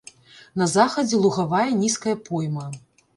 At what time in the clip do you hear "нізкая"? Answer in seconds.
1.83-2.15